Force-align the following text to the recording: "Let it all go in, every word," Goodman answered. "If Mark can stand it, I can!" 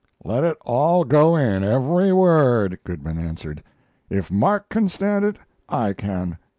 "Let 0.25 0.43
it 0.43 0.57
all 0.65 1.03
go 1.05 1.35
in, 1.35 1.63
every 1.63 2.11
word," 2.11 2.79
Goodman 2.83 3.19
answered. 3.19 3.61
"If 4.09 4.31
Mark 4.31 4.67
can 4.67 4.89
stand 4.89 5.23
it, 5.23 5.37
I 5.69 5.93
can!" 5.93 6.39